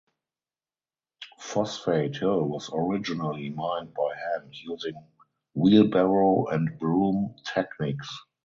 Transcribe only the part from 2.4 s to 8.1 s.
was originally mined by hand using wheelbarrow and broom techniques.